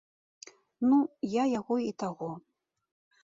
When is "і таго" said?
1.89-2.31